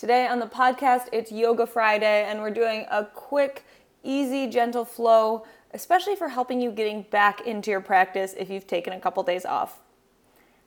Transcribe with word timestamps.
Today 0.00 0.26
on 0.26 0.38
the 0.38 0.46
podcast, 0.46 1.08
it's 1.12 1.30
Yoga 1.30 1.66
Friday, 1.66 2.24
and 2.24 2.40
we're 2.40 2.50
doing 2.50 2.86
a 2.90 3.04
quick, 3.04 3.66
easy, 4.02 4.46
gentle 4.46 4.86
flow, 4.86 5.44
especially 5.74 6.16
for 6.16 6.30
helping 6.30 6.58
you 6.58 6.70
getting 6.70 7.02
back 7.10 7.42
into 7.42 7.70
your 7.70 7.82
practice 7.82 8.34
if 8.38 8.48
you've 8.48 8.66
taken 8.66 8.94
a 8.94 8.98
couple 8.98 9.22
days 9.22 9.44
off. 9.44 9.80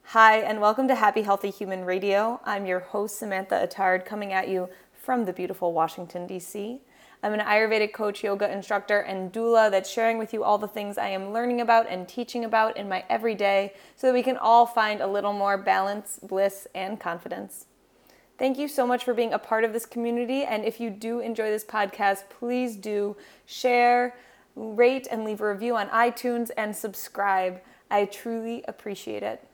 Hi, 0.04 0.38
and 0.38 0.62
welcome 0.62 0.88
to 0.88 0.94
Happy 0.94 1.24
Healthy 1.24 1.50
Human 1.50 1.84
Radio. 1.84 2.42
I'm 2.46 2.68
your 2.68 2.82
host, 2.82 3.18
Samantha 3.18 3.68
Attard, 3.68 4.06
coming 4.06 4.34
at 4.34 4.50
you 4.50 4.70
from 4.94 5.26
the 5.26 5.34
beautiful 5.34 5.74
Washington, 5.74 6.28
D.C. 6.28 6.82
I'm 7.24 7.34
an 7.34 7.40
Ayurvedic 7.40 7.92
coach, 7.92 8.24
yoga 8.24 8.54
instructor, 8.54 9.00
and 9.00 9.34
doula 9.34 9.72
that's 9.72 9.90
sharing 9.90 10.20
with 10.20 10.32
you 10.32 10.44
all 10.44 10.60
the 10.60 10.68
things 10.68 11.00
I 11.00 11.08
am 11.08 11.34
learning 11.34 11.60
about 11.60 11.90
and 11.90 12.08
teaching 12.08 12.46
about 12.46 12.78
in 12.78 12.88
my 12.88 13.04
everyday 13.10 13.74
so 13.96 14.06
that 14.06 14.14
we 14.14 14.22
can 14.22 14.38
all 14.38 14.68
find 14.68 15.02
a 15.02 15.08
little 15.08 15.34
more 15.34 15.58
balance, 15.58 16.20
bliss, 16.22 16.68
and 16.76 17.00
confidence. 17.00 17.66
Thank 18.38 18.58
you 18.58 18.68
so 18.68 18.88
much 18.88 19.04
for 19.04 19.14
being 19.14 19.34
a 19.34 19.40
part 19.40 19.64
of 19.64 19.74
this 19.74 19.86
community. 19.86 20.44
And 20.44 20.66
if 20.66 20.80
you 20.80 20.90
do 20.90 21.20
enjoy 21.20 21.50
this 21.50 21.64
podcast, 21.64 22.30
please 22.30 22.76
do 22.76 23.16
share, 23.46 24.16
rate, 24.56 25.08
and 25.10 25.24
leave 25.24 25.42
a 25.42 25.50
review 25.50 25.76
on 25.76 25.88
iTunes 25.90 26.50
and 26.58 26.76
subscribe. 26.76 27.62
I 27.92 28.06
truly 28.06 28.64
appreciate 28.68 29.24
it. 29.24 29.48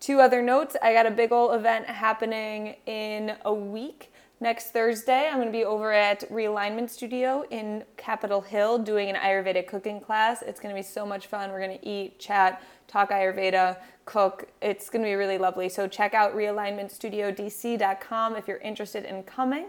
Two 0.00 0.20
other 0.20 0.42
notes 0.42 0.76
I 0.82 0.92
got 0.92 1.06
a 1.06 1.10
big 1.10 1.32
old 1.32 1.54
event 1.54 1.86
happening 1.86 2.76
in 2.86 3.36
a 3.44 3.52
week 3.52 4.10
Next 4.42 4.70
Thursday, 4.70 5.28
I'm 5.28 5.34
going 5.34 5.48
to 5.48 5.52
be 5.52 5.66
over 5.66 5.92
at 5.92 6.20
Realignment 6.30 6.88
Studio 6.88 7.44
in 7.50 7.84
Capitol 7.98 8.40
Hill 8.40 8.78
doing 8.78 9.10
an 9.10 9.16
Ayurvedic 9.16 9.66
cooking 9.66 10.00
class. 10.00 10.40
It's 10.40 10.58
going 10.58 10.74
to 10.74 10.78
be 10.78 10.82
so 10.82 11.04
much 11.04 11.26
fun. 11.26 11.50
We're 11.50 11.60
going 11.60 11.78
to 11.78 11.86
eat, 11.86 12.18
chat, 12.18 12.62
talk 12.90 13.10
Ayurveda, 13.10 13.76
cook. 14.04 14.48
It's 14.60 14.90
going 14.90 15.04
to 15.04 15.08
be 15.08 15.14
really 15.14 15.38
lovely. 15.38 15.68
So 15.68 15.86
check 15.86 16.14
out 16.14 16.34
realignmentstudiodc.com 16.34 18.36
if 18.36 18.48
you're 18.48 18.58
interested 18.58 19.04
in 19.04 19.22
coming. 19.22 19.66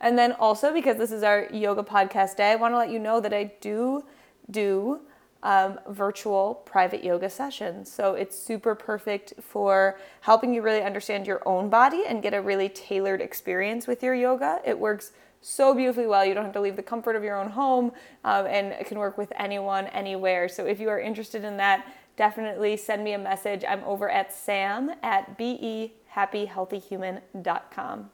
And 0.00 0.18
then 0.18 0.32
also, 0.32 0.72
because 0.72 0.96
this 0.96 1.12
is 1.12 1.22
our 1.22 1.46
yoga 1.52 1.82
podcast 1.82 2.36
day, 2.36 2.52
I 2.52 2.56
want 2.56 2.72
to 2.72 2.78
let 2.78 2.88
you 2.90 2.98
know 2.98 3.20
that 3.20 3.34
I 3.34 3.52
do 3.60 4.04
do 4.50 5.00
um, 5.42 5.78
virtual 5.88 6.62
private 6.64 7.04
yoga 7.04 7.28
sessions. 7.28 7.92
So 7.92 8.14
it's 8.14 8.38
super 8.38 8.74
perfect 8.74 9.34
for 9.40 9.98
helping 10.20 10.54
you 10.54 10.62
really 10.62 10.82
understand 10.82 11.26
your 11.26 11.46
own 11.46 11.68
body 11.68 12.04
and 12.06 12.22
get 12.22 12.32
a 12.32 12.40
really 12.40 12.68
tailored 12.68 13.20
experience 13.20 13.86
with 13.86 14.02
your 14.02 14.14
yoga. 14.14 14.60
It 14.64 14.78
works 14.78 15.12
so 15.42 15.74
beautifully 15.74 16.06
well. 16.06 16.24
You 16.24 16.32
don't 16.32 16.44
have 16.44 16.54
to 16.54 16.60
leave 16.60 16.76
the 16.76 16.82
comfort 16.82 17.16
of 17.16 17.22
your 17.22 17.36
own 17.36 17.50
home 17.50 17.92
um, 18.24 18.46
and 18.46 18.68
it 18.68 18.86
can 18.86 18.98
work 18.98 19.18
with 19.18 19.30
anyone, 19.36 19.88
anywhere. 19.88 20.48
So 20.48 20.64
if 20.64 20.80
you 20.80 20.88
are 20.88 21.00
interested 21.00 21.44
in 21.44 21.58
that, 21.58 21.84
definitely 22.16 22.78
send 22.78 23.04
me 23.04 23.12
a 23.12 23.18
message. 23.18 23.62
I'm 23.68 23.84
over 23.84 24.08
at 24.08 24.32
sam 24.32 24.92
at 25.02 25.38
behappyhealthyhuman.com. 25.38 28.10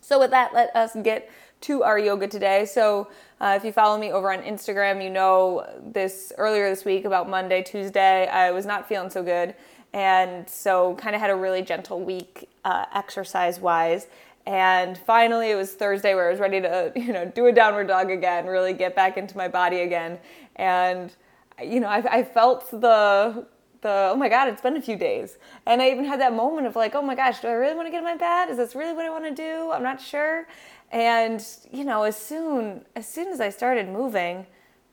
So 0.00 0.18
with 0.18 0.30
that, 0.30 0.54
let 0.54 0.74
us 0.74 0.96
get 1.02 1.30
to 1.62 1.82
our 1.82 1.98
yoga 1.98 2.28
today. 2.28 2.64
So, 2.64 3.08
uh, 3.40 3.54
if 3.56 3.64
you 3.64 3.72
follow 3.72 3.98
me 3.98 4.12
over 4.12 4.32
on 4.32 4.42
Instagram, 4.42 5.02
you 5.02 5.10
know 5.10 5.66
this 5.84 6.32
earlier 6.38 6.68
this 6.70 6.84
week 6.84 7.04
about 7.04 7.28
Monday, 7.28 7.62
Tuesday, 7.62 8.26
I 8.26 8.50
was 8.50 8.66
not 8.66 8.88
feeling 8.88 9.10
so 9.10 9.22
good. 9.22 9.54
And 9.92 10.48
so, 10.48 10.94
kind 10.96 11.14
of 11.14 11.20
had 11.20 11.30
a 11.30 11.36
really 11.36 11.62
gentle 11.62 12.00
week 12.00 12.48
uh, 12.64 12.86
exercise 12.94 13.60
wise. 13.60 14.06
And 14.48 14.96
finally, 14.96 15.50
it 15.50 15.56
was 15.56 15.74
Thursday 15.74 16.14
where 16.14 16.28
I 16.28 16.30
was 16.30 16.40
ready 16.40 16.62
to, 16.62 16.90
you 16.96 17.12
know, 17.12 17.26
do 17.26 17.46
a 17.46 17.52
downward 17.52 17.86
dog 17.86 18.10
again, 18.10 18.46
really 18.46 18.72
get 18.72 18.96
back 18.96 19.18
into 19.18 19.36
my 19.36 19.46
body 19.46 19.80
again. 19.80 20.18
And, 20.56 21.14
you 21.62 21.80
know, 21.80 21.88
I, 21.88 22.18
I 22.20 22.24
felt 22.24 22.70
the 22.70 23.46
the 23.80 24.10
oh 24.12 24.16
my 24.16 24.28
god 24.28 24.48
it's 24.48 24.60
been 24.60 24.76
a 24.76 24.82
few 24.82 24.96
days. 24.96 25.38
And 25.64 25.80
i 25.80 25.88
even 25.88 26.04
had 26.04 26.18
that 26.20 26.34
moment 26.34 26.66
of 26.66 26.74
like 26.74 26.96
oh 26.96 27.02
my 27.02 27.14
gosh 27.14 27.38
do 27.38 27.46
i 27.46 27.52
really 27.52 27.76
want 27.76 27.86
to 27.86 27.92
get 27.92 27.98
in 27.98 28.04
my 28.04 28.16
bed? 28.16 28.50
Is 28.50 28.56
this 28.56 28.74
really 28.74 28.92
what 28.92 29.04
i 29.04 29.10
want 29.10 29.24
to 29.24 29.34
do? 29.34 29.70
I'm 29.70 29.84
not 29.84 30.00
sure. 30.00 30.48
And 30.90 31.44
you 31.70 31.84
know, 31.84 32.02
as 32.02 32.16
soon 32.16 32.84
as 32.96 33.06
soon 33.06 33.28
as 33.28 33.40
I 33.40 33.50
started 33.50 33.88
moving, 33.88 34.46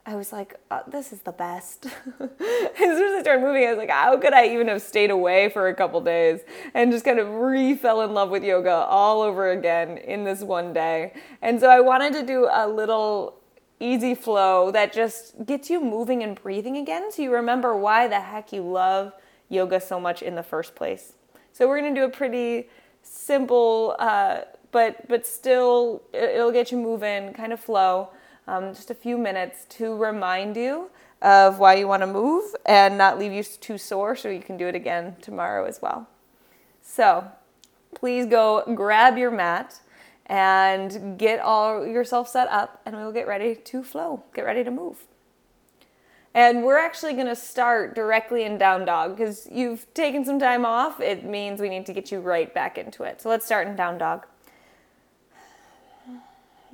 I 0.07 0.15
was 0.15 0.31
like, 0.31 0.55
oh, 0.69 0.81
this 0.87 1.11
is 1.11 1.21
the 1.21 1.31
best. 1.31 1.85
as 2.19 2.29
soon 2.77 3.07
as 3.07 3.19
I 3.19 3.21
started 3.21 3.41
moving, 3.41 3.65
I 3.65 3.71
was 3.71 3.77
like, 3.79 3.89
how 3.89 4.15
could 4.17 4.33
I 4.33 4.47
even 4.49 4.67
have 4.67 4.83
stayed 4.83 5.09
away 5.09 5.49
for 5.49 5.67
a 5.67 5.73
couple 5.73 5.99
days 6.01 6.41
and 6.75 6.91
just 6.91 7.03
kind 7.03 7.17
of 7.17 7.27
re 7.27 7.73
fell 7.75 8.01
in 8.01 8.13
love 8.13 8.29
with 8.29 8.43
yoga 8.43 8.69
all 8.69 9.23
over 9.23 9.49
again 9.49 9.97
in 9.97 10.23
this 10.23 10.41
one 10.41 10.73
day. 10.73 11.13
And 11.41 11.59
so 11.59 11.69
I 11.69 11.79
wanted 11.79 12.13
to 12.13 12.23
do 12.23 12.47
a 12.51 12.67
little 12.67 13.41
easy 13.79 14.13
flow 14.13 14.69
that 14.71 14.93
just 14.93 15.43
gets 15.43 15.71
you 15.71 15.81
moving 15.81 16.21
and 16.21 16.41
breathing 16.41 16.77
again 16.77 17.11
so 17.11 17.21
you 17.21 17.33
remember 17.33 17.75
why 17.75 18.07
the 18.07 18.21
heck 18.21 18.53
you 18.53 18.61
love 18.61 19.11
yoga 19.49 19.79
so 19.79 19.99
much 19.99 20.21
in 20.21 20.35
the 20.35 20.43
first 20.43 20.75
place. 20.75 21.13
So 21.51 21.67
we're 21.67 21.81
to 21.81 21.93
do 21.93 22.03
a 22.03 22.09
pretty 22.09 22.69
simple 23.01 23.95
uh, 23.97 24.41
but 24.71 25.07
but 25.07 25.25
still 25.25 26.03
it'll 26.13 26.51
get 26.51 26.71
you 26.71 26.77
moving, 26.77 27.33
kind 27.33 27.53
of 27.53 27.59
flow. 27.59 28.09
Um, 28.47 28.73
just 28.73 28.91
a 28.91 28.95
few 28.95 29.17
minutes 29.17 29.65
to 29.77 29.95
remind 29.95 30.55
you 30.55 30.89
of 31.21 31.57
why 31.57 31.75
you 31.75 31.87
want 31.87 32.01
to 32.03 32.07
move 32.07 32.55
and 32.65 32.97
not 32.97 33.17
leave 33.17 33.31
you 33.31 33.43
too 33.43 33.77
sore, 33.77 34.15
so 34.15 34.29
you 34.29 34.41
can 34.41 34.57
do 34.57 34.67
it 34.67 34.75
again 34.75 35.15
tomorrow 35.21 35.65
as 35.65 35.81
well. 35.81 36.07
So 36.81 37.25
please 37.95 38.27
go 38.27 38.63
grab 38.75 39.17
your 39.17 39.31
mat 39.31 39.79
and 40.27 41.17
get 41.17 41.39
all 41.39 41.85
yourself 41.85 42.29
set 42.29 42.47
up, 42.49 42.81
and 42.85 42.95
we 42.95 43.03
will 43.03 43.11
get 43.11 43.27
ready 43.27 43.55
to 43.55 43.83
flow. 43.83 44.23
Get 44.33 44.45
ready 44.45 44.63
to 44.63 44.71
move. 44.71 45.05
And 46.35 46.63
we're 46.63 46.77
actually 46.77 47.13
going 47.13 47.27
to 47.27 47.35
start 47.35 47.95
directly 47.95 48.43
in 48.43 48.57
down 48.57 48.85
dog 48.85 49.15
because 49.15 49.47
you've 49.51 49.91
taken 49.93 50.25
some 50.25 50.37
time 50.37 50.65
off. 50.65 50.99
It 50.99 51.23
means 51.23 51.61
we 51.61 51.69
need 51.69 51.85
to 51.85 51.93
get 51.93 52.11
you 52.11 52.19
right 52.19 52.53
back 52.53 52.77
into 52.77 53.03
it. 53.03 53.21
So 53.21 53.29
let's 53.29 53.45
start 53.45 53.67
in 53.67 53.75
down 53.75 53.97
dog 53.97 54.25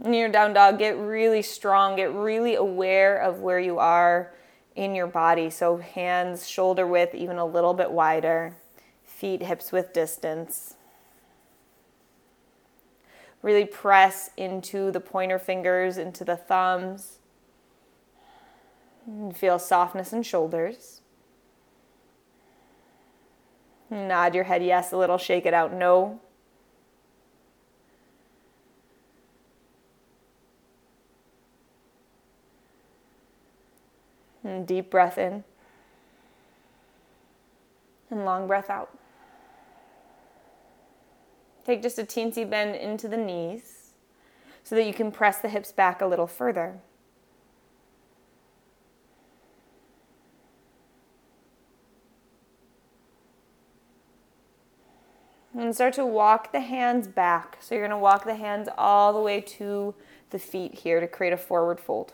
your 0.06 0.30
down 0.30 0.54
dog, 0.54 0.80
get 0.80 0.98
really 0.98 1.42
strong, 1.42 1.96
get 1.96 2.14
really 2.14 2.56
aware 2.56 3.18
of 3.18 3.40
where 3.40 3.60
you 3.60 3.78
are 3.80 4.34
in 4.76 4.96
your 4.96 5.08
body. 5.08 5.50
So, 5.50 5.78
hands 5.78 6.48
shoulder 6.48 6.88
width, 6.88 7.14
even 7.14 7.38
a 7.38 7.46
little 7.46 7.74
bit 7.74 7.92
wider, 7.92 8.56
feet 9.04 9.44
hips 9.44 9.72
width 9.72 9.94
distance. 9.94 10.76
Really 13.42 13.66
press 13.66 14.30
into 14.38 14.92
the 14.92 15.00
pointer 15.00 15.40
fingers, 15.40 15.98
into 15.98 16.24
the 16.24 16.36
thumbs. 16.36 17.18
And 19.06 19.36
feel 19.36 19.58
softness 19.58 20.14
in 20.14 20.22
shoulders. 20.24 21.02
Nod 23.90 24.36
your 24.36 24.46
head 24.46 24.64
yes, 24.64 24.92
a 24.92 24.98
little 24.98 25.18
shake 25.18 25.46
it 25.46 25.54
out 25.54 25.74
no. 25.74 26.22
And 34.44 34.66
deep 34.66 34.90
breath 34.90 35.18
in. 35.18 35.44
And 38.10 38.26
long 38.26 38.48
breath 38.48 38.70
out. 38.70 38.98
Take 41.66 41.82
just 41.82 42.00
a 42.00 42.04
teensy 42.04 42.50
bend 42.50 42.76
into 42.76 43.08
the 43.08 43.18
knees 43.18 43.92
so 44.64 44.76
that 44.76 44.86
you 44.86 44.94
can 44.94 45.12
press 45.12 45.40
the 45.40 45.50
hips 45.50 45.72
back 45.72 46.02
a 46.02 46.06
little 46.06 46.28
further. 46.28 46.80
And 55.54 55.76
start 55.76 55.94
to 55.96 56.06
walk 56.06 56.52
the 56.52 56.62
hands 56.62 57.08
back. 57.08 57.58
So 57.60 57.76
you're 57.76 57.88
going 57.88 57.98
to 57.98 58.02
walk 58.02 58.24
the 58.24 58.36
hands 58.36 58.70
all 58.78 59.14
the 59.14 59.20
way 59.20 59.42
to 59.42 59.94
the 60.30 60.40
feet 60.40 60.74
here 60.76 61.00
to 61.00 61.08
create 61.08 61.34
a 61.34 61.38
forward 61.38 61.80
fold. 61.80 62.14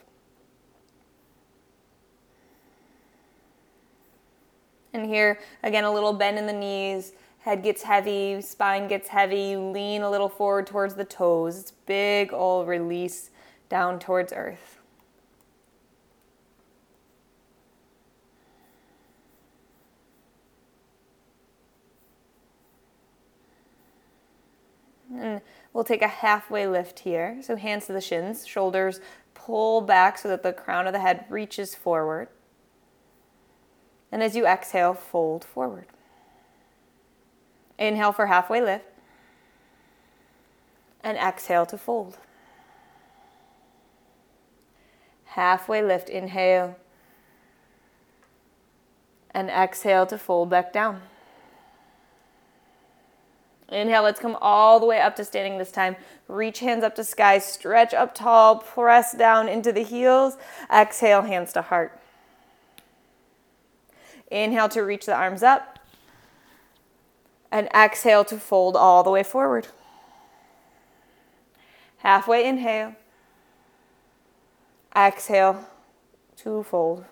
And 4.97 5.05
here, 5.05 5.39
again, 5.61 5.83
a 5.83 5.93
little 5.93 6.11
bend 6.11 6.39
in 6.39 6.47
the 6.47 6.53
knees, 6.53 7.13
head 7.37 7.61
gets 7.61 7.83
heavy, 7.83 8.41
spine 8.41 8.87
gets 8.87 9.07
heavy, 9.07 9.55
lean 9.55 10.01
a 10.01 10.09
little 10.09 10.27
forward 10.27 10.65
towards 10.65 10.95
the 10.95 11.05
toes. 11.05 11.59
It's 11.59 11.71
big 11.71 12.33
old 12.33 12.67
release 12.67 13.29
down 13.69 13.99
towards 13.99 14.33
earth. 14.33 14.79
And 25.13 25.41
we'll 25.73 25.83
take 25.83 26.01
a 26.01 26.07
halfway 26.07 26.67
lift 26.67 26.99
here. 26.99 27.37
So 27.43 27.55
hands 27.55 27.85
to 27.85 27.93
the 27.93 28.01
shins, 28.01 28.47
shoulders 28.47 28.99
pull 29.35 29.81
back 29.81 30.17
so 30.17 30.27
that 30.29 30.41
the 30.41 30.53
crown 30.53 30.87
of 30.87 30.93
the 30.93 30.99
head 30.99 31.25
reaches 31.29 31.75
forward. 31.75 32.29
And 34.11 34.23
as 34.23 34.35
you 34.35 34.45
exhale, 34.45 34.93
fold 34.93 35.43
forward. 35.43 35.85
Inhale 37.77 38.11
for 38.11 38.27
halfway 38.27 38.61
lift. 38.61 38.85
And 41.03 41.17
exhale 41.17 41.65
to 41.67 41.77
fold. 41.77 42.17
Halfway 45.25 45.83
lift, 45.83 46.09
inhale. 46.09 46.77
And 49.31 49.49
exhale 49.49 50.05
to 50.07 50.17
fold 50.17 50.49
back 50.49 50.73
down. 50.73 51.01
Inhale, 53.69 54.03
let's 54.03 54.19
come 54.19 54.37
all 54.39 54.79
the 54.79 54.85
way 54.85 55.01
up 55.01 55.15
to 55.17 55.25
standing 55.25 55.57
this 55.57 55.71
time. 55.71 55.97
Reach 56.29 56.59
hands 56.59 56.83
up 56.83 56.95
to 56.95 57.03
sky, 57.03 57.37
stretch 57.37 57.93
up 57.93 58.15
tall, 58.15 58.59
press 58.59 59.13
down 59.13 59.49
into 59.49 59.73
the 59.73 59.83
heels. 59.83 60.37
Exhale, 60.73 61.21
hands 61.21 61.51
to 61.53 61.61
heart. 61.61 61.99
Inhale 64.29 64.69
to 64.69 64.81
reach 64.81 65.05
the 65.05 65.15
arms 65.15 65.43
up. 65.43 65.79
And 67.51 67.67
exhale 67.73 68.25
to 68.25 68.37
fold 68.37 68.75
all 68.75 69.03
the 69.03 69.09
way 69.09 69.23
forward. 69.23 69.67
Halfway 71.97 72.47
inhale. 72.47 72.95
Exhale 74.95 75.67
to 76.37 76.63
fold. 76.63 77.05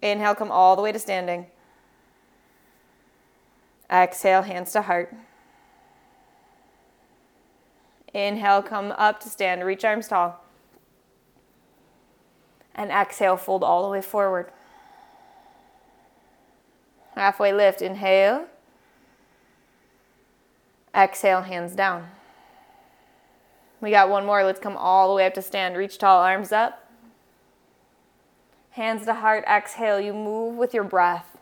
Inhale, 0.00 0.34
come 0.34 0.50
all 0.50 0.76
the 0.76 0.82
way 0.82 0.92
to 0.92 0.98
standing. 0.98 1.46
Exhale, 3.90 4.42
hands 4.42 4.72
to 4.72 4.82
heart. 4.82 5.14
Inhale, 8.12 8.62
come 8.62 8.92
up 8.92 9.18
to 9.20 9.28
stand, 9.28 9.64
reach 9.64 9.84
arms 9.84 10.08
tall. 10.08 10.40
And 12.74 12.90
exhale, 12.90 13.36
fold 13.36 13.64
all 13.64 13.82
the 13.82 13.88
way 13.88 14.02
forward. 14.02 14.50
Halfway 17.14 17.52
lift, 17.52 17.80
inhale. 17.80 18.46
Exhale, 20.94 21.42
hands 21.42 21.74
down. 21.74 22.08
We 23.80 23.90
got 23.90 24.08
one 24.08 24.24
more. 24.24 24.44
Let's 24.44 24.60
come 24.60 24.76
all 24.76 25.08
the 25.08 25.14
way 25.14 25.26
up 25.26 25.34
to 25.34 25.42
stand. 25.42 25.76
Reach 25.76 25.98
tall, 25.98 26.22
arms 26.22 26.52
up. 26.52 26.88
Hands 28.70 29.04
to 29.04 29.14
heart, 29.14 29.44
exhale. 29.46 30.00
You 30.00 30.12
move 30.12 30.56
with 30.56 30.74
your 30.74 30.84
breath. 30.84 31.36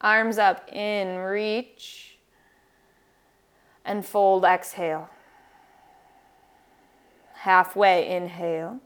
Arms 0.00 0.36
up, 0.36 0.68
in, 0.72 1.16
reach, 1.16 2.18
and 3.84 4.04
fold, 4.04 4.44
exhale. 4.44 5.08
Halfway, 7.32 8.14
inhale. 8.14 8.80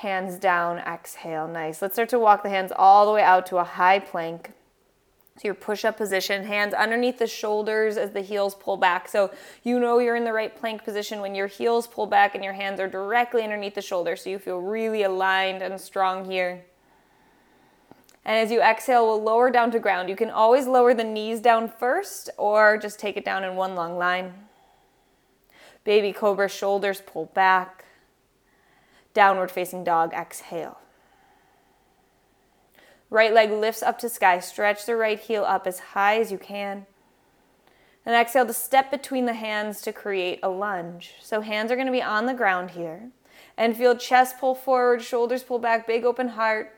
Hands 0.00 0.38
down, 0.38 0.78
exhale. 0.78 1.46
Nice. 1.46 1.82
Let's 1.82 1.94
start 1.94 2.08
to 2.08 2.18
walk 2.18 2.42
the 2.42 2.48
hands 2.48 2.72
all 2.74 3.04
the 3.04 3.12
way 3.12 3.22
out 3.22 3.44
to 3.48 3.58
a 3.58 3.64
high 3.64 3.98
plank. 3.98 4.52
So 5.36 5.42
your 5.44 5.54
push 5.54 5.84
up 5.84 5.98
position, 5.98 6.44
hands 6.44 6.72
underneath 6.72 7.18
the 7.18 7.26
shoulders 7.26 7.98
as 7.98 8.12
the 8.12 8.22
heels 8.22 8.54
pull 8.54 8.78
back. 8.78 9.08
So 9.08 9.30
you 9.62 9.78
know 9.78 9.98
you're 9.98 10.16
in 10.16 10.24
the 10.24 10.32
right 10.32 10.58
plank 10.58 10.84
position 10.84 11.20
when 11.20 11.34
your 11.34 11.48
heels 11.48 11.86
pull 11.86 12.06
back 12.06 12.34
and 12.34 12.42
your 12.42 12.54
hands 12.54 12.80
are 12.80 12.88
directly 12.88 13.42
underneath 13.42 13.74
the 13.74 13.82
shoulder. 13.82 14.16
So 14.16 14.30
you 14.30 14.38
feel 14.38 14.60
really 14.62 15.02
aligned 15.02 15.60
and 15.60 15.78
strong 15.78 16.24
here. 16.24 16.64
And 18.24 18.38
as 18.38 18.50
you 18.50 18.62
exhale, 18.62 19.06
we'll 19.06 19.22
lower 19.22 19.50
down 19.50 19.70
to 19.72 19.78
ground. 19.78 20.08
You 20.08 20.16
can 20.16 20.30
always 20.30 20.66
lower 20.66 20.94
the 20.94 21.04
knees 21.04 21.40
down 21.40 21.68
first 21.68 22.30
or 22.38 22.78
just 22.78 22.98
take 22.98 23.18
it 23.18 23.24
down 23.26 23.44
in 23.44 23.54
one 23.54 23.74
long 23.74 23.98
line. 23.98 24.32
Baby 25.84 26.14
cobra, 26.14 26.48
shoulders 26.48 27.02
pull 27.02 27.26
back. 27.26 27.84
Downward 29.14 29.50
facing 29.50 29.84
dog, 29.84 30.12
exhale. 30.12 30.78
Right 33.08 33.32
leg 33.32 33.50
lifts 33.50 33.82
up 33.82 33.98
to 33.98 34.08
sky. 34.08 34.38
Stretch 34.38 34.86
the 34.86 34.96
right 34.96 35.18
heel 35.18 35.44
up 35.44 35.66
as 35.66 35.80
high 35.80 36.18
as 36.20 36.30
you 36.30 36.38
can. 36.38 36.86
And 38.06 38.14
exhale 38.14 38.46
to 38.46 38.52
step 38.52 38.90
between 38.90 39.26
the 39.26 39.34
hands 39.34 39.82
to 39.82 39.92
create 39.92 40.38
a 40.42 40.48
lunge. 40.48 41.14
So 41.20 41.40
hands 41.40 41.72
are 41.72 41.76
going 41.76 41.86
to 41.86 41.92
be 41.92 42.02
on 42.02 42.26
the 42.26 42.34
ground 42.34 42.70
here. 42.70 43.10
And 43.56 43.76
feel 43.76 43.96
chest 43.96 44.38
pull 44.38 44.54
forward, 44.54 45.02
shoulders 45.02 45.42
pull 45.42 45.58
back, 45.58 45.86
big 45.86 46.04
open 46.04 46.28
heart 46.28 46.76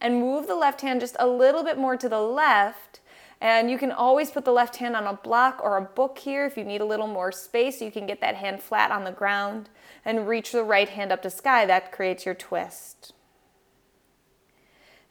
and 0.00 0.20
move 0.20 0.46
the 0.46 0.54
left 0.54 0.80
hand 0.80 1.00
just 1.00 1.16
a 1.18 1.26
little 1.26 1.64
bit 1.64 1.78
more 1.78 1.96
to 1.96 2.08
the 2.08 2.20
left. 2.20 3.00
And 3.40 3.70
you 3.70 3.76
can 3.76 3.92
always 3.92 4.30
put 4.30 4.44
the 4.44 4.52
left 4.52 4.76
hand 4.76 4.96
on 4.96 5.06
a 5.06 5.12
block 5.12 5.60
or 5.62 5.76
a 5.76 5.82
book 5.82 6.18
here 6.18 6.46
if 6.46 6.56
you 6.56 6.64
need 6.64 6.80
a 6.80 6.86
little 6.86 7.06
more 7.06 7.30
space. 7.30 7.82
You 7.82 7.90
can 7.90 8.06
get 8.06 8.20
that 8.22 8.36
hand 8.36 8.62
flat 8.62 8.90
on 8.90 9.04
the 9.04 9.12
ground 9.12 9.68
and 10.04 10.26
reach 10.26 10.52
the 10.52 10.64
right 10.64 10.88
hand 10.88 11.12
up 11.12 11.22
to 11.22 11.30
sky. 11.30 11.66
That 11.66 11.92
creates 11.92 12.24
your 12.24 12.34
twist. 12.34 13.12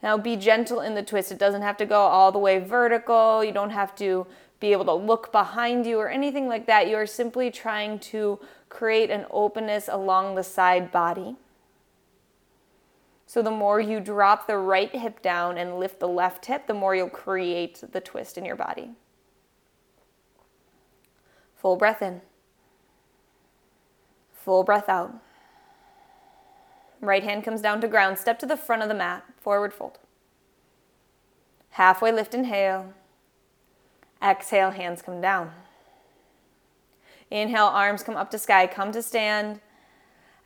Now 0.02 0.18
be 0.18 0.36
gentle 0.36 0.82
in 0.82 0.96
the 0.96 1.04
twist. 1.04 1.32
It 1.32 1.38
doesn't 1.38 1.62
have 1.62 1.78
to 1.78 1.86
go 1.86 2.02
all 2.02 2.32
the 2.32 2.40
way 2.40 2.60
vertical. 2.60 3.44
You 3.44 3.52
don't 3.52 3.70
have 3.70 3.96
to 3.98 4.26
be 4.60 4.72
able 4.72 4.86
to 4.86 4.94
look 4.94 5.32
behind 5.32 5.86
you 5.86 6.00
or 6.00 6.10
anything 6.10 6.48
like 6.48 6.66
that. 6.66 6.88
You 6.88 6.96
are 6.96 7.06
simply 7.06 7.52
trying 7.52 8.00
to 8.00 8.40
create 8.70 9.12
an 9.12 9.26
openness 9.30 9.88
along 9.92 10.36
the 10.36 10.44
side 10.44 10.92
body. 10.92 11.36
So 13.26 13.42
the 13.42 13.52
more 13.52 13.80
you 13.80 14.00
drop 14.00 14.48
the 14.48 14.58
right 14.58 14.94
hip 14.96 15.22
down 15.22 15.58
and 15.58 15.80
lift 15.80 16.00
the 16.00 16.08
left 16.08 16.46
hip, 16.46 16.68
the 16.68 16.74
more 16.74 16.96
you'll 16.96 17.10
create 17.10 17.84
the 17.92 18.00
twist 18.00 18.38
in 18.38 18.46
your 18.46 18.56
body. 18.56 18.92
Full 21.56 21.76
breath 21.76 22.02
in. 22.02 22.22
Full 24.32 24.64
breath 24.64 24.88
out. 24.88 25.16
Right 27.02 27.24
hand 27.24 27.44
comes 27.44 27.62
down 27.62 27.82
to 27.82 27.88
ground. 27.88 28.20
Step 28.20 28.38
to 28.40 28.46
the 28.46 28.58
front 28.58 28.84
of 28.84 28.88
the 28.88 28.96
mat. 28.96 29.24
Forward 29.42 29.74
fold. 29.74 29.98
Halfway 31.72 32.12
lift, 32.12 32.34
inhale. 32.34 32.94
Exhale, 34.24 34.72
hands 34.72 35.02
come 35.02 35.20
down. 35.20 35.52
Inhale, 37.32 37.66
arms 37.66 38.04
come 38.04 38.16
up 38.16 38.32
to 38.32 38.38
sky. 38.38 38.68
Come 38.68 38.92
to 38.92 39.02
stand. 39.02 39.60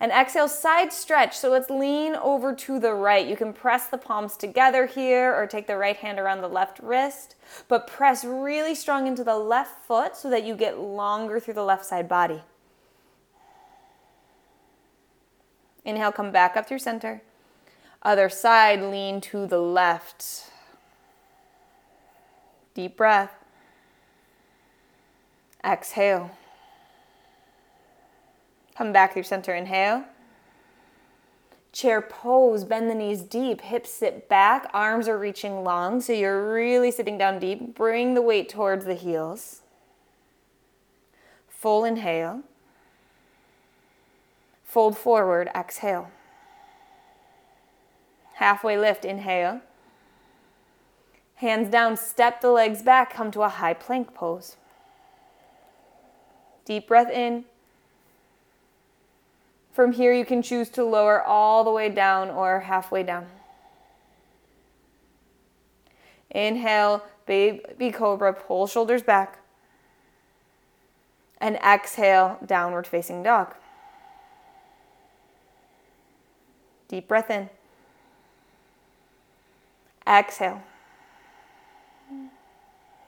And 0.02 0.14
exhale, 0.14 0.48
side 0.48 0.94
stretch. 0.94 1.38
So 1.38 1.50
let's 1.50 1.70
lean 1.70 2.16
over 2.16 2.56
to 2.56 2.80
the 2.80 2.94
right. 2.94 3.28
You 3.28 3.36
can 3.36 3.52
press 3.52 3.88
the 3.88 3.98
palms 3.98 4.38
together 4.38 4.86
here 4.86 5.34
or 5.36 5.46
take 5.46 5.68
the 5.68 5.76
right 5.76 5.98
hand 5.98 6.20
around 6.20 6.42
the 6.42 6.48
left 6.48 6.80
wrist, 6.80 7.36
but 7.68 7.86
press 7.86 8.24
really 8.24 8.76
strong 8.76 9.08
into 9.08 9.26
the 9.26 9.38
left 9.38 9.86
foot 9.86 10.16
so 10.16 10.30
that 10.30 10.46
you 10.46 10.56
get 10.56 10.80
longer 10.80 11.40
through 11.40 11.56
the 11.56 11.64
left 11.64 11.86
side 11.86 12.08
body. 12.08 12.42
Inhale, 15.84 16.12
come 16.14 16.32
back 16.32 16.56
up 16.56 16.68
through 16.68 16.80
center. 16.80 17.22
Other 18.02 18.30
side, 18.30 18.82
lean 18.82 19.20
to 19.22 19.46
the 19.46 19.60
left. 19.60 20.46
Deep 22.74 22.96
breath. 22.96 23.32
Exhale. 25.66 26.32
Come 28.80 28.94
back 28.94 29.12
through 29.12 29.24
center, 29.24 29.54
inhale. 29.54 30.06
Chair 31.74 32.00
pose, 32.00 32.64
bend 32.64 32.90
the 32.90 32.96
knees 32.96 33.24
deep, 33.24 33.60
hips 33.60 33.94
sit 33.94 34.30
back, 34.30 34.72
arms 34.74 35.10
are 35.10 35.20
reaching 35.20 35.66
long, 35.66 36.00
so 36.00 36.14
you're 36.14 36.54
really 36.54 36.90
sitting 36.90 37.18
down 37.18 37.40
deep. 37.40 37.76
Bring 37.76 38.14
the 38.14 38.22
weight 38.22 38.48
towards 38.48 38.86
the 38.86 38.94
heels. 38.94 39.64
Full 41.50 41.84
inhale. 41.84 42.44
Fold 44.64 44.98
forward, 44.98 45.50
exhale. 45.54 46.10
Halfway 48.36 48.78
lift, 48.78 49.04
inhale. 49.04 49.60
Hands 51.36 51.70
down, 51.70 51.98
step 51.98 52.40
the 52.40 52.50
legs 52.50 52.82
back, 52.82 53.14
come 53.14 53.30
to 53.32 53.42
a 53.42 53.50
high 53.50 53.74
plank 53.74 54.14
pose. 54.14 54.56
Deep 56.64 56.88
breath 56.88 57.12
in. 57.12 57.44
From 59.80 59.94
here, 59.94 60.12
you 60.12 60.26
can 60.26 60.42
choose 60.42 60.68
to 60.72 60.84
lower 60.84 61.24
all 61.24 61.64
the 61.64 61.72
way 61.72 61.88
down 61.88 62.30
or 62.30 62.60
halfway 62.60 63.02
down. 63.02 63.28
Inhale, 66.30 67.06
baby 67.26 67.90
cobra, 67.90 68.34
pull 68.34 68.68
shoulders 68.68 69.04
back. 69.04 69.40
And 71.40 71.56
exhale, 71.66 72.40
downward 72.46 72.88
facing 72.88 73.24
dog. 73.24 73.56
Deep 76.90 77.08
breath 77.08 77.30
in. 77.30 77.50
Exhale. 80.06 80.62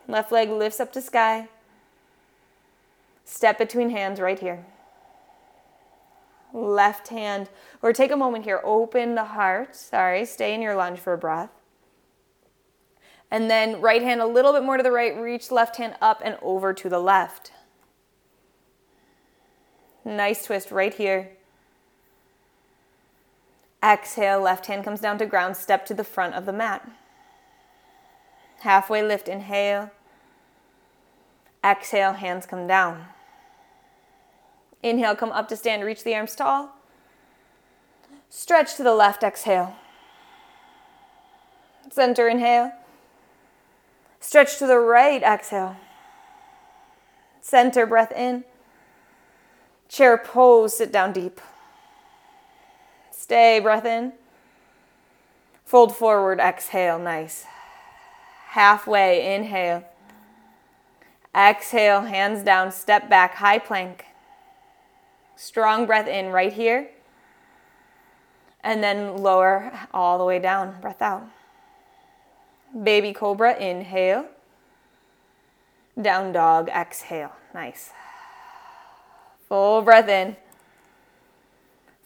Left 0.08 0.32
leg 0.32 0.50
lifts 0.50 0.80
up 0.80 0.94
to 0.94 1.02
sky. 1.02 1.50
Step 3.26 3.58
between 3.58 3.90
hands 3.90 4.22
right 4.22 4.40
here 4.40 4.66
left 6.54 7.10
hand, 7.10 7.50
or 7.82 7.94
take 7.94 8.12
a 8.12 8.18
moment 8.18 8.46
here, 8.46 8.62
open 8.64 9.16
the 9.16 9.26
heart. 9.26 9.76
Sorry, 9.76 10.26
stay 10.26 10.54
in 10.54 10.62
your 10.62 10.76
lunge 10.76 11.00
for 11.00 11.14
a 11.14 11.18
breath. 11.18 11.50
And 13.30 13.50
then 13.50 13.80
right 13.80 14.02
hand 14.02 14.22
a 14.22 14.26
little 14.26 14.52
bit 14.52 14.64
more 14.64 14.78
to 14.78 14.84
the 14.84 14.92
right, 14.92 15.16
reach 15.16 15.52
left 15.52 15.78
hand 15.78 15.96
up 16.02 16.22
and 16.24 16.38
over 16.42 16.74
to 16.74 16.90
the 16.90 17.00
left. 17.00 17.52
Nice 20.04 20.46
twist 20.46 20.72
right 20.72 20.94
here. 20.94 21.32
Exhale, 23.84 24.42
left 24.42 24.66
hand 24.66 24.84
comes 24.84 25.00
down 25.00 25.18
to 25.20 25.26
ground, 25.26 25.56
step 25.58 25.86
to 25.86 25.94
the 25.94 26.04
front 26.04 26.36
of 26.36 26.46
the 26.46 26.54
mat. 26.54 26.88
Halfway 28.60 29.02
lift, 29.02 29.28
inhale. 29.28 29.92
Exhale, 31.64 32.14
hands 32.14 32.46
come 32.46 32.68
down. 32.68 33.06
Inhale, 34.84 35.16
come 35.16 35.32
up 35.32 35.48
to 35.50 35.56
stand, 35.56 35.84
reach 35.84 36.04
the 36.04 36.16
arms 36.16 36.36
tall. 36.36 36.76
Stretch 38.30 38.76
to 38.76 38.84
the 38.84 38.96
left, 38.96 39.24
exhale. 39.24 39.76
Center, 41.92 42.28
inhale. 42.28 42.72
Stretch 44.20 44.58
to 44.60 44.68
the 44.68 44.80
right, 44.80 45.22
exhale. 45.22 45.76
Center 47.42 47.86
breath 47.86 48.12
in. 48.12 48.46
Chair 49.90 50.18
pose, 50.18 50.78
sit 50.78 50.92
down 50.92 51.12
deep. 51.12 51.42
Stay, 53.12 53.60
breath 53.60 53.86
in. 53.86 54.14
Fold 55.66 55.96
forward, 55.96 56.40
exhale, 56.40 57.00
nice. 57.00 57.46
Halfway, 58.50 59.36
inhale. 59.36 59.84
Exhale, 61.36 62.02
hands 62.02 62.44
down, 62.44 62.72
step 62.72 63.10
back, 63.10 63.36
high 63.36 63.60
plank. 63.60 64.06
Strong 65.36 65.86
breath 65.86 66.08
in 66.08 66.28
right 66.28 66.54
here. 66.54 66.90
And 68.64 68.84
then 68.84 69.18
lower 69.18 69.72
all 69.94 70.18
the 70.18 70.26
way 70.26 70.40
down, 70.40 70.80
breath 70.82 71.02
out. 71.02 71.24
Baby 72.84 73.12
cobra, 73.14 73.58
inhale. 73.58 74.26
Down 76.00 76.32
dog, 76.32 76.70
exhale. 76.70 77.34
Nice. 77.54 77.92
Full 79.50 79.82
breath 79.82 80.08
in. 80.08 80.38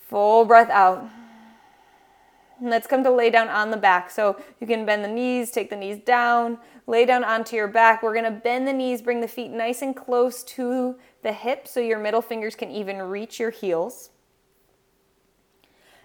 Full 0.07 0.45
breath 0.45 0.69
out. 0.69 1.07
let's 2.61 2.87
come 2.87 3.03
to 3.03 3.11
lay 3.11 3.29
down 3.29 3.49
on 3.49 3.69
the 3.69 3.77
back. 3.77 4.09
So 4.09 4.41
you 4.59 4.65
can 4.65 4.85
bend 4.85 5.03
the 5.03 5.09
knees, 5.09 5.51
take 5.51 5.69
the 5.69 5.75
knees 5.75 5.97
down, 5.97 6.57
lay 6.87 7.05
down 7.05 7.23
onto 7.23 7.55
your 7.55 7.67
back. 7.67 8.01
We're 8.01 8.19
to 8.21 8.31
bend 8.31 8.67
the 8.67 8.73
knees, 8.73 9.01
bring 9.01 9.21
the 9.21 9.27
feet 9.27 9.51
nice 9.51 9.81
and 9.81 9.95
close 9.95 10.43
to 10.43 10.95
the 11.25 11.33
hips 11.33 11.71
so 11.71 11.79
your 11.79 11.97
middle 11.97 12.21
fingers 12.21 12.55
can 12.55 12.69
even 12.69 13.01
reach 13.01 13.39
your 13.39 13.49
heels. 13.49 14.11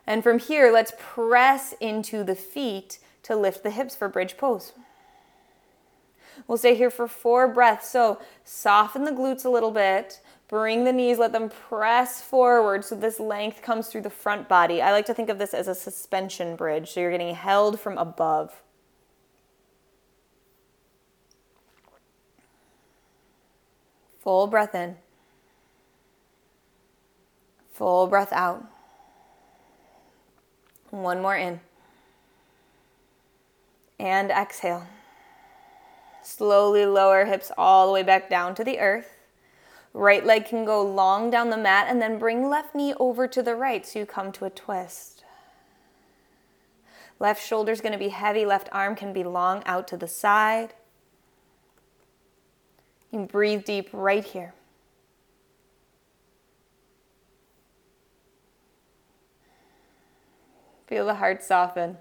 And 0.06 0.22
from 0.22 0.38
here, 0.38 0.72
let's 0.72 0.94
press 0.98 1.74
into 1.78 2.24
the 2.24 2.34
feet 2.34 2.98
to 3.24 3.36
lift 3.36 3.62
the 3.62 3.70
hips 3.70 3.94
for 3.94 4.08
bridge 4.08 4.38
pose. 4.38 4.72
We'll 6.46 6.56
stay 6.56 6.74
here 6.74 6.90
for 6.90 7.06
four 7.06 7.48
breaths. 7.48 7.90
So 7.90 8.18
soften 8.44 9.04
the 9.04 9.10
glutes 9.10 9.44
a 9.44 9.50
little 9.50 9.70
bit. 9.70 10.22
Bring 10.48 10.84
the 10.84 10.92
knees, 10.92 11.18
let 11.18 11.32
them 11.32 11.50
press 11.50 12.22
forward 12.22 12.82
so 12.82 12.96
this 12.96 13.20
length 13.20 13.60
comes 13.60 13.88
through 13.88 14.00
the 14.00 14.10
front 14.10 14.48
body. 14.48 14.80
I 14.80 14.90
like 14.90 15.04
to 15.06 15.14
think 15.14 15.28
of 15.28 15.38
this 15.38 15.52
as 15.52 15.68
a 15.68 15.74
suspension 15.74 16.56
bridge. 16.56 16.90
So 16.92 17.00
you're 17.00 17.10
getting 17.10 17.34
held 17.34 17.78
from 17.78 17.98
above. 17.98 18.62
Full 24.20 24.46
breath 24.46 24.74
in. 24.74 24.96
Full 27.80 28.08
breath 28.08 28.30
out. 28.34 28.62
One 30.90 31.22
more 31.22 31.34
in. 31.34 31.60
And 33.98 34.30
exhale. 34.30 34.86
Slowly 36.22 36.84
lower 36.84 37.24
hips 37.24 37.50
all 37.56 37.86
the 37.86 37.92
way 37.94 38.02
back 38.02 38.28
down 38.28 38.54
to 38.56 38.64
the 38.64 38.78
earth. 38.80 39.16
Right 39.94 40.26
leg 40.26 40.44
can 40.44 40.66
go 40.66 40.82
long 40.82 41.30
down 41.30 41.48
the 41.48 41.56
mat 41.56 41.86
and 41.88 42.02
then 42.02 42.18
bring 42.18 42.50
left 42.50 42.74
knee 42.74 42.92
over 43.00 43.26
to 43.26 43.42
the 43.42 43.56
right 43.56 43.86
so 43.86 44.00
you 44.00 44.04
come 44.04 44.30
to 44.32 44.44
a 44.44 44.50
twist. 44.50 45.24
Left 47.18 47.42
shoulder 47.42 47.72
is 47.72 47.80
going 47.80 47.94
to 47.94 47.98
be 47.98 48.10
heavy, 48.10 48.44
left 48.44 48.68
arm 48.72 48.94
can 48.94 49.14
be 49.14 49.24
long 49.24 49.62
out 49.64 49.88
to 49.88 49.96
the 49.96 50.06
side. 50.06 50.74
You 53.10 53.20
breathe 53.20 53.64
deep 53.64 53.88
right 53.94 54.22
here. 54.22 54.52
Feel 60.90 61.06
the 61.06 61.14
heart 61.14 61.40
soften. 61.40 61.98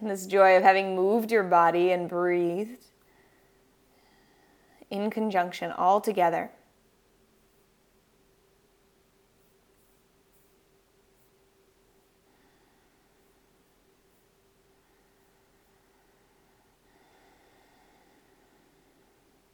This 0.00 0.28
joy 0.28 0.56
of 0.56 0.62
having 0.62 0.94
moved 0.94 1.32
your 1.32 1.42
body 1.42 1.90
and 1.90 2.08
breathed 2.08 2.84
in 4.88 5.10
conjunction 5.10 5.72
all 5.72 6.00
together. 6.00 6.52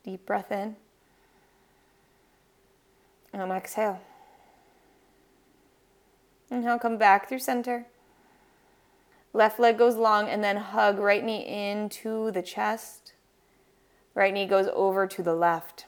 Deep 0.04 0.26
breath 0.26 0.52
in. 0.52 0.76
And 3.32 3.50
exhale. 3.50 3.99
Inhale, 6.52 6.78
come 6.78 6.99
back 6.99 7.28
through 7.28 7.38
center. 7.38 7.87
Left 9.32 9.59
leg 9.59 9.78
goes 9.78 9.97
long 9.97 10.28
and 10.28 10.44
then 10.44 10.59
hug 10.59 10.99
right 10.99 11.25
knee 11.25 11.47
into 11.47 12.30
the 12.30 12.42
chest. 12.42 13.14
Right 14.14 14.35
knee 14.35 14.47
goes 14.47 14.68
over 14.75 15.06
to 15.06 15.23
the 15.23 15.35
left. 15.35 15.87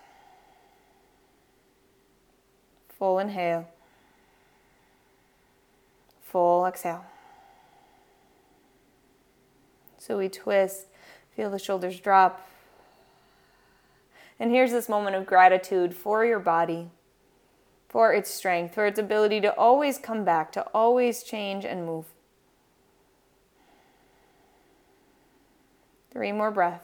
Full 2.89 3.19
inhale. 3.19 3.69
Full 6.23 6.65
exhale. 6.65 7.05
So 9.99 10.17
we 10.17 10.31
twist, 10.31 10.87
feel 11.37 11.51
the 11.51 11.59
shoulders 11.59 12.01
drop. 12.01 12.49
And 14.41 14.51
here's 14.51 14.73
this 14.73 14.89
moment 14.89 15.15
of 15.15 15.27
gratitude 15.27 15.95
for 15.95 16.25
your 16.25 16.41
body, 16.41 16.89
for 17.95 18.13
its 18.13 18.29
strength, 18.29 18.75
for 18.75 18.87
its 18.87 18.99
ability 18.99 19.41
to 19.41 19.57
always 19.57 19.99
come 19.99 20.25
back, 20.25 20.51
to 20.51 20.67
always 20.75 21.23
change 21.23 21.65
and 21.65 21.87
move. 21.87 22.07
Three 26.11 26.33
more 26.33 26.51
breaths. 26.51 26.83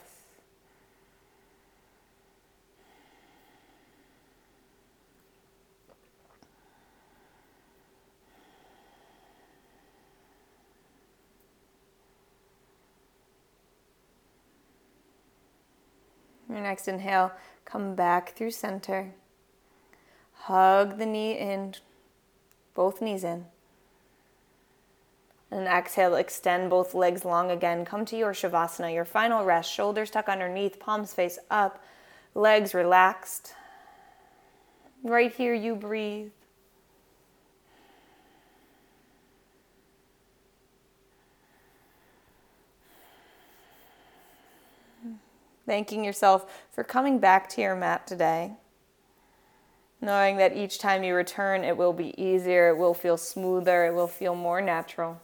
Your 16.48 16.60
next 16.60 16.86
inhale, 16.86 17.32
come 17.64 17.96
back 17.96 18.36
through 18.36 18.52
center. 18.52 19.12
Hug 20.44 20.98
the 20.98 21.06
knee 21.06 21.38
in, 21.38 21.74
both 22.74 23.02
knees 23.02 23.24
in. 23.24 23.46
And 25.50 25.66
exhale, 25.66 26.14
extend 26.14 26.70
both 26.70 26.94
legs 26.94 27.24
long 27.24 27.50
again. 27.50 27.84
Come 27.84 28.04
to 28.06 28.16
your 28.16 28.32
Shavasana, 28.32 28.94
your 28.94 29.04
final 29.04 29.44
rest. 29.44 29.70
Shoulders 29.70 30.10
tuck 30.10 30.28
underneath, 30.28 30.78
palms 30.78 31.12
face 31.12 31.38
up, 31.50 31.82
legs 32.34 32.72
relaxed. 32.72 33.54
Right 35.02 35.32
here, 35.34 35.54
you 35.54 35.74
breathe. 35.74 36.30
Thanking 45.66 46.04
yourself 46.04 46.64
for 46.72 46.82
coming 46.82 47.18
back 47.18 47.48
to 47.50 47.60
your 47.60 47.76
mat 47.76 48.06
today. 48.06 48.54
Knowing 50.00 50.36
that 50.38 50.56
each 50.56 50.78
time 50.78 51.04
you 51.04 51.14
return, 51.14 51.62
it 51.62 51.76
will 51.76 51.92
be 51.92 52.14
easier, 52.20 52.70
it 52.70 52.78
will 52.78 52.94
feel 52.94 53.16
smoother, 53.16 53.84
it 53.84 53.94
will 53.94 54.06
feel 54.06 54.34
more 54.34 54.62
natural. 54.62 55.20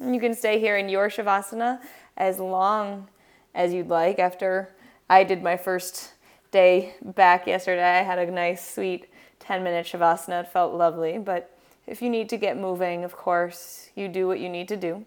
You 0.00 0.20
can 0.20 0.34
stay 0.34 0.58
here 0.58 0.76
in 0.76 0.88
your 0.88 1.08
Shavasana 1.08 1.80
as 2.16 2.38
long 2.38 3.08
as 3.54 3.72
you'd 3.72 3.88
like. 3.88 4.18
After 4.18 4.74
I 5.08 5.24
did 5.24 5.42
my 5.42 5.56
first 5.56 6.12
day 6.50 6.94
back 7.02 7.46
yesterday, 7.46 7.98
I 7.98 8.02
had 8.02 8.18
a 8.18 8.30
nice, 8.30 8.74
sweet 8.74 9.08
10 9.40 9.62
minute 9.62 9.86
Shavasana. 9.86 10.42
It 10.42 10.48
felt 10.48 10.74
lovely. 10.74 11.18
But 11.18 11.56
if 11.86 12.02
you 12.02 12.10
need 12.10 12.28
to 12.30 12.36
get 12.36 12.58
moving, 12.58 13.04
of 13.04 13.16
course, 13.16 13.90
you 13.94 14.08
do 14.08 14.26
what 14.26 14.40
you 14.40 14.48
need 14.48 14.68
to 14.68 14.76
do. 14.76 15.04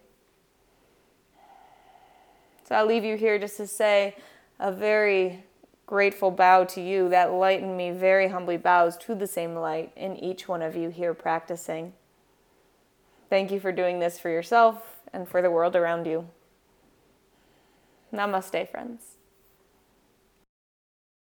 So 2.67 2.75
I'll 2.75 2.85
leave 2.85 3.03
you 3.03 3.17
here 3.17 3.39
just 3.39 3.57
to 3.57 3.67
say 3.67 4.15
a 4.59 4.71
very 4.71 5.43
grateful 5.89 6.29
bow 6.29 6.63
to 6.63 6.79
you. 6.79 7.10
That 7.10 7.31
light 7.31 7.63
in 7.63 7.75
me 7.75 7.89
very 7.89 8.27
humbly 8.27 8.58
bows 8.58 8.96
to 8.98 9.15
the 9.15 9.25
same 9.25 9.55
light 9.55 9.91
in 9.96 10.15
each 10.17 10.48
one 10.48 10.62
of 10.62 10.75
you 10.75 10.89
here 10.89 11.15
practicing. 11.15 11.93
Thank 13.27 13.50
you 13.50 13.60
for 13.60 13.72
doing 13.72 13.98
this 13.98 14.19
for 14.19 14.29
yourself 14.29 15.00
and 15.12 15.27
for 15.27 15.41
the 15.41 15.50
world 15.50 15.75
around 15.75 16.05
you. 16.05 16.29
Namaste, 18.13 18.69
friends. 18.69 19.18